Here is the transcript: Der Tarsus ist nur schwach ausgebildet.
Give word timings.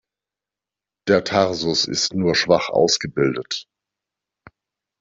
Der 1.07 1.23
Tarsus 1.23 1.85
ist 1.85 2.15
nur 2.15 2.33
schwach 2.33 2.69
ausgebildet. 2.69 3.67